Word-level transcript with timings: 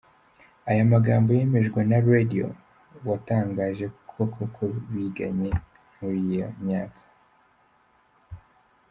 Aya 0.69 0.83
magambo 0.93 1.29
yemejwe 1.37 1.79
na 1.89 1.97
Radio 2.11 2.47
watangaje 3.07 3.85
koko 4.09 4.63
biganye 4.93 5.49
muri 5.97 6.19
iyo 6.33 6.47
myaka. 6.63 7.01